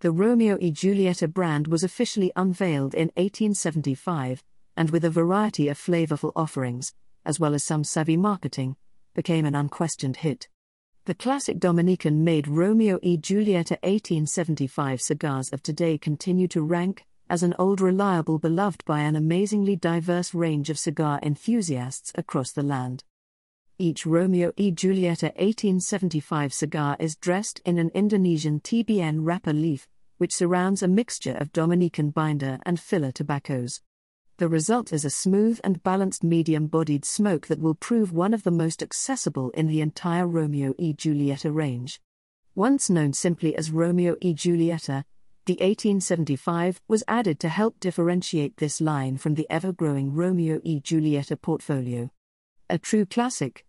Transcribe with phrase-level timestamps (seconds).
[0.00, 4.44] The Romeo e Giulietta brand was officially unveiled in 1875,
[4.76, 8.76] and with a variety of flavorful offerings, as well as some savvy marketing,
[9.14, 10.48] became an unquestioned hit.
[11.06, 17.42] The classic Dominican made Romeo e Giulietta 1875 cigars of today continue to rank as
[17.42, 23.02] an old reliable beloved by an amazingly diverse range of cigar enthusiasts across the land.
[23.80, 30.34] Each Romeo e Giulietta 1875 cigar is dressed in an Indonesian TBN wrapper leaf, which
[30.34, 33.80] surrounds a mixture of Dominican binder and filler tobaccos.
[34.38, 38.42] The result is a smooth and balanced medium bodied smoke that will prove one of
[38.42, 42.00] the most accessible in the entire Romeo e Giulietta range.
[42.56, 45.04] Once known simply as Romeo e Giulietta,
[45.46, 50.80] the 1875 was added to help differentiate this line from the ever growing Romeo e
[50.80, 52.10] Giulietta portfolio.
[52.68, 53.64] A true classic,